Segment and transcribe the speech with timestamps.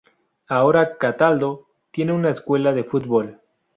[0.47, 3.39] Ahora Cataldo tiene una escuela de fútbol.